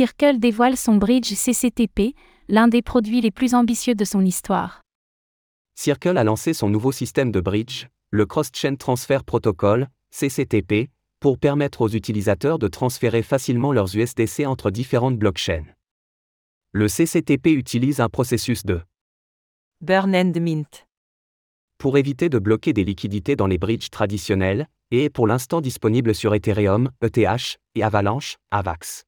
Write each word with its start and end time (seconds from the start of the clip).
Circle 0.00 0.38
dévoile 0.38 0.78
son 0.78 0.96
bridge 0.96 1.34
CCTP, 1.34 2.14
l'un 2.48 2.68
des 2.68 2.80
produits 2.80 3.20
les 3.20 3.30
plus 3.30 3.52
ambitieux 3.52 3.94
de 3.94 4.06
son 4.06 4.24
histoire. 4.24 4.80
Circle 5.74 6.16
a 6.16 6.24
lancé 6.24 6.54
son 6.54 6.70
nouveau 6.70 6.90
système 6.90 7.30
de 7.30 7.38
bridge, 7.38 7.84
le 8.08 8.24
Cross-Chain 8.24 8.76
Transfer 8.76 9.18
Protocol, 9.26 9.88
CCTP, 10.10 10.88
pour 11.20 11.36
permettre 11.36 11.82
aux 11.82 11.90
utilisateurs 11.90 12.58
de 12.58 12.66
transférer 12.66 13.22
facilement 13.22 13.74
leurs 13.74 13.94
USDC 13.94 14.46
entre 14.46 14.70
différentes 14.70 15.18
blockchains. 15.18 15.66
Le 16.72 16.88
CCTP 16.88 17.48
utilise 17.48 18.00
un 18.00 18.08
processus 18.08 18.64
de 18.64 18.80
Burn 19.82 20.16
and 20.16 20.32
Mint. 20.40 20.86
pour 21.76 21.98
éviter 21.98 22.30
de 22.30 22.38
bloquer 22.38 22.72
des 22.72 22.84
liquidités 22.84 23.36
dans 23.36 23.46
les 23.46 23.58
bridges 23.58 23.90
traditionnels, 23.90 24.66
et 24.92 25.04
est 25.04 25.10
pour 25.10 25.26
l'instant 25.26 25.60
disponible 25.60 26.14
sur 26.14 26.34
Ethereum, 26.34 26.90
ETH, 27.02 27.58
et 27.74 27.82
Avalanche, 27.82 28.38
AVAX. 28.50 29.04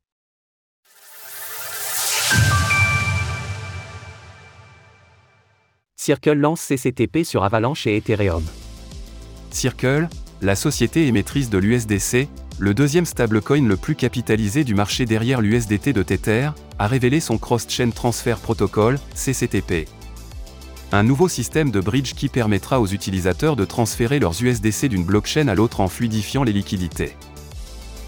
Circle 6.05 6.33
lance 6.33 6.61
CCTP 6.63 7.23
sur 7.23 7.45
Avalanche 7.45 7.87
et 7.87 7.97
Ethereum. 7.97 8.43
Circle, 9.53 10.09
la 10.41 10.57
société 10.57 11.07
émettrice 11.07 11.49
de 11.49 11.59
l'USDC, 11.59 12.27
le 12.59 12.75
deuxième 12.75 13.07
stablecoin 13.07 13.69
le 13.69 13.77
plus 13.77 13.95
capitalisé 13.95 14.65
du 14.65 14.75
marché 14.75 15.05
derrière 15.05 15.41
l'USDT 15.41 15.93
de 15.93 16.03
Tether, 16.03 16.51
a 16.81 16.89
révélé 16.89 17.21
son 17.21 17.39
Cross-Chain 17.39 17.91
Transfer 17.91 18.37
Protocol, 18.41 18.99
CCTP. 19.15 19.87
Un 20.91 21.05
nouveau 21.05 21.29
système 21.29 21.71
de 21.71 21.79
bridge 21.79 22.15
qui 22.15 22.29
permettra 22.29 22.81
aux 22.81 22.89
utilisateurs 22.89 23.55
de 23.55 23.65
transférer 23.65 24.19
leurs 24.19 24.43
USDC 24.43 24.89
d'une 24.89 25.05
blockchain 25.05 25.47
à 25.47 25.55
l'autre 25.55 25.79
en 25.79 25.87
fluidifiant 25.87 26.43
les 26.43 26.53
liquidités. 26.53 27.13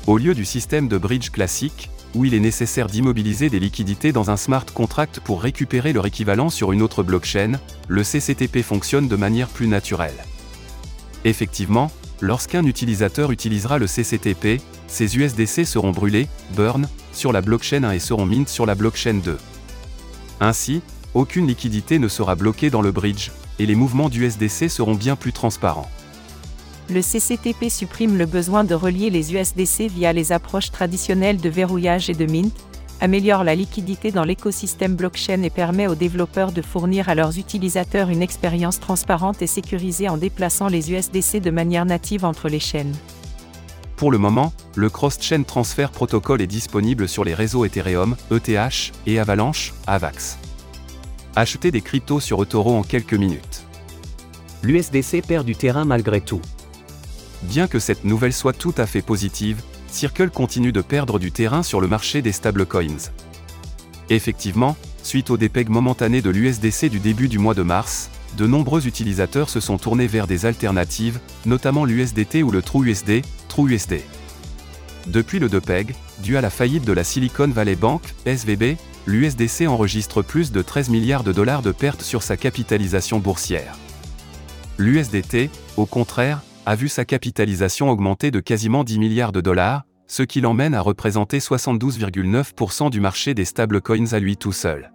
Au 0.09 0.19
lieu 0.19 0.35
du 0.35 0.45
système 0.45 0.89
de 0.89 0.99
bridge 0.99 1.31
classique, 1.31 1.91
où 2.15 2.25
il 2.25 2.35
est 2.35 2.41
nécessaire 2.41 2.87
d'immobiliser 2.87 3.51
des 3.51 3.61
liquidités 3.61 4.13
dans 4.13 4.31
un 4.31 4.37
smart 4.37 4.65
contract 4.67 5.21
pour 5.21 5.43
récupérer 5.43 5.93
leur 5.93 6.07
équivalent 6.07 6.51
sur 6.51 6.73
une 6.73 6.83
autre 6.83 7.03
blockchain, 7.03 7.59
le 7.89 8.03
CCTP 8.03 8.63
fonctionne 8.63 9.09
de 9.09 9.17
manière 9.17 9.49
plus 9.49 9.67
naturelle. 9.67 10.25
Effectivement, 11.25 11.91
lorsqu'un 12.21 12.65
utilisateur 12.65 13.31
utilisera 13.31 13.79
le 13.79 13.87
CCTP, 13.87 14.61
ses 14.87 15.17
USDC 15.17 15.65
seront 15.65 15.91
brûlés, 15.91 16.29
burn, 16.55 16.89
sur 17.13 17.33
la 17.33 17.41
blockchain 17.41 17.85
1 17.85 17.93
et 17.93 17.99
seront 17.99 18.27
mint 18.27 18.49
sur 18.49 18.67
la 18.67 18.75
blockchain 18.75 19.21
2. 19.25 19.39
Ainsi, 20.41 20.83
aucune 21.15 21.47
liquidité 21.47 21.99
ne 21.99 22.09
sera 22.09 22.35
bloquée 22.35 22.71
dans 22.71 22.83
le 22.83 22.93
bridge, 22.93 23.31
et 23.59 23.67
les 23.67 23.75
mouvements 23.75 24.09
d'USDC 24.09 24.69
seront 24.69 24.95
bien 24.95 25.17
plus 25.17 25.33
transparents. 25.33 25.91
Le 26.91 27.01
CCTP 27.01 27.71
supprime 27.71 28.19
le 28.19 28.27
besoin 28.27 28.63
de 28.63 28.75
relier 28.75 29.09
les 29.09 29.33
USDC 29.33 29.89
via 29.89 30.13
les 30.13 30.33
approches 30.33 30.71
traditionnelles 30.71 31.41
de 31.41 31.49
verrouillage 31.49 32.11
et 32.11 32.15
de 32.15 32.27
mint, 32.27 32.55
améliore 33.01 33.43
la 33.43 33.55
liquidité 33.55 34.13
dans 34.13 34.25
l'écosystème 34.25 34.95
blockchain 34.95 35.43
et 35.43 35.51
permet 35.51 35.87
aux 35.87 35.95
développeurs 35.95 36.53
de 36.53 36.61
fournir 36.61 37.09
à 37.09 37.15
leurs 37.15 37.39
utilisateurs 37.39 38.11
une 38.11 38.23
expérience 38.23 38.81
transparente 38.81 39.41
et 39.41 39.47
sécurisée 39.47 40.11
en 40.11 40.19
déplaçant 40.19 40.69
les 40.69 40.93
USDC 40.93 41.41
de 41.41 41.51
manière 41.51 41.87
native 41.87 42.25
entre 42.25 42.49
les 42.51 42.61
chaînes. 42.61 42.95
Pour 43.97 44.11
le 44.11 44.19
moment, 44.19 44.53
le 44.77 44.91
Cross-Chain 44.91 45.45
Transfer 45.45 45.91
Protocol 45.91 46.43
est 46.43 46.47
disponible 46.47 47.09
sur 47.09 47.25
les 47.25 47.33
réseaux 47.33 47.65
Ethereum, 47.65 48.17
ETH, 48.31 48.93
et 49.07 49.19
Avalanche, 49.19 49.73
AVAX. 49.87 50.37
Achetez 51.35 51.71
des 51.71 51.81
cryptos 51.81 52.21
sur 52.21 52.43
eToro 52.43 52.77
en 52.77 52.83
quelques 52.83 53.15
minutes. 53.15 53.65
L'USDC 54.63 55.27
perd 55.27 55.47
du 55.47 55.57
terrain 55.57 55.85
malgré 55.85 56.21
tout. 56.21 56.41
Bien 57.45 57.69
que 57.69 57.79
cette 57.79 58.05
nouvelle 58.05 58.33
soit 58.33 58.53
tout 58.53 58.75
à 58.77 58.87
fait 58.87 59.03
positive, 59.03 59.63
Circle 59.89 60.31
continue 60.31 60.73
de 60.73 60.81
perdre 60.81 61.19
du 61.19 61.31
terrain 61.31 61.63
sur 61.63 61.81
le 61.81 61.87
marché 61.87 62.21
des 62.21 62.33
stablecoins. 62.33 63.11
Effectivement, 64.11 64.77
suite 65.03 65.31
au 65.31 65.37
dépeg 65.37 65.69
momentané 65.69 66.21
de 66.21 66.31
l'USDC 66.31 66.89
du 66.91 66.99
début 66.99 67.29
du 67.29 67.39
mois 67.39 67.55
de 67.55 67.63
mars, 67.63 68.11
de 68.37 68.47
nombreux 68.47 68.87
utilisateurs 68.87 69.49
se 69.49 69.61
sont 69.61 69.79
tournés 69.79 70.09
vers 70.09 70.27
des 70.27 70.47
alternatives, 70.47 71.21
notamment 71.47 71.85
l'USDT 71.85 72.43
ou 72.43 72.51
le 72.51 72.63
TrueUSD, 72.63 73.23
TrueUSD. 73.49 74.01
Depuis 75.07 75.39
le 75.39 75.49
depeg, 75.49 75.95
dû 76.23 76.37
à 76.37 76.41
la 76.41 76.51
faillite 76.51 76.85
de 76.85 76.93
la 76.93 77.05
Silicon 77.05 77.49
Valley 77.49 77.77
Bank, 77.77 78.03
SVB, 78.27 78.77
l'USDC 79.07 79.69
enregistre 79.69 80.23
plus 80.23 80.51
de 80.51 80.63
13 80.63 80.89
milliards 80.89 81.25
de 81.25 81.33
dollars 81.33 81.63
de 81.63 81.73
pertes 81.73 82.03
sur 82.03 82.23
sa 82.23 82.37
capitalisation 82.37 83.19
boursière. 83.19 83.77
L'USDT, 84.79 85.51
au 85.77 85.87
contraire, 85.87 86.41
a 86.67 86.75
vu 86.75 86.89
sa 86.89 87.05
capitalisation 87.05 87.91
augmenter 87.91 88.31
de 88.31 88.41
quasiment 88.41 88.85
10 88.85 88.99
milliards 88.99 89.33
de 89.33 89.41
dollars, 89.41 89.85
ce 90.07 90.23
qui 90.23 90.41
l'emmène 90.41 90.75
à 90.75 90.81
représenter 90.81 91.39
72,9% 91.39 92.91
du 92.91 93.01
marché 93.01 93.35
des 93.35 93.45
stablecoins 93.45 94.13
à 94.13 94.19
lui 94.19 94.37
tout 94.37 94.53
seul. 94.53 94.93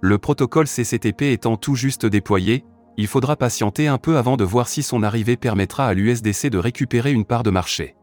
Le 0.00 0.18
protocole 0.18 0.68
CCTP 0.68 1.32
étant 1.32 1.56
tout 1.56 1.74
juste 1.74 2.06
déployé, 2.06 2.64
il 2.96 3.06
faudra 3.06 3.36
patienter 3.36 3.88
un 3.88 3.98
peu 3.98 4.16
avant 4.16 4.36
de 4.36 4.44
voir 4.44 4.68
si 4.68 4.82
son 4.82 5.02
arrivée 5.02 5.36
permettra 5.36 5.86
à 5.86 5.94
l'USDC 5.94 6.50
de 6.50 6.58
récupérer 6.58 7.12
une 7.12 7.24
part 7.24 7.42
de 7.42 7.50
marché. 7.50 7.96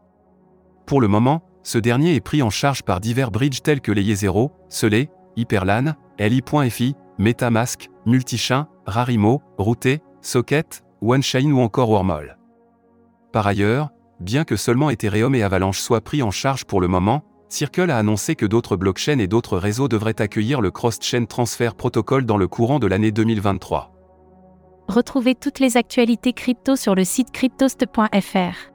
Pour 0.86 1.00
le 1.00 1.08
moment, 1.08 1.42
ce 1.62 1.78
dernier 1.78 2.14
est 2.14 2.20
pris 2.20 2.42
en 2.42 2.50
charge 2.50 2.82
par 2.82 3.00
divers 3.00 3.30
bridges 3.30 3.62
tels 3.62 3.80
que 3.80 3.92
les 3.92 4.02
Yezero, 4.02 4.52
Selé, 4.68 5.10
Hyperlan, 5.36 5.94
Li.fi, 6.18 6.94
Metamask, 7.18 7.88
Multichain, 8.06 8.68
Rarimo, 8.86 9.42
Routé, 9.58 10.00
Socket, 10.22 10.84
OneChain 11.02 11.50
ou 11.50 11.60
encore 11.60 11.90
Wormhole. 11.90 12.36
Par 13.36 13.46
ailleurs, 13.46 13.90
bien 14.18 14.44
que 14.44 14.56
seulement 14.56 14.88
Ethereum 14.88 15.34
et 15.34 15.42
Avalanche 15.42 15.78
soient 15.78 16.00
pris 16.00 16.22
en 16.22 16.30
charge 16.30 16.64
pour 16.64 16.80
le 16.80 16.88
moment, 16.88 17.22
Circle 17.50 17.90
a 17.90 17.98
annoncé 17.98 18.34
que 18.34 18.46
d'autres 18.46 18.76
blockchains 18.76 19.18
et 19.18 19.26
d'autres 19.26 19.58
réseaux 19.58 19.88
devraient 19.88 20.22
accueillir 20.22 20.62
le 20.62 20.70
Cross-Chain 20.70 21.26
Transfer 21.26 21.74
Protocol 21.74 22.24
dans 22.24 22.38
le 22.38 22.48
courant 22.48 22.78
de 22.78 22.86
l'année 22.86 23.12
2023. 23.12 23.92
Retrouvez 24.88 25.34
toutes 25.34 25.58
les 25.58 25.76
actualités 25.76 26.32
crypto 26.32 26.76
sur 26.76 26.94
le 26.94 27.04
site 27.04 27.30
cryptost.fr. 27.30 28.72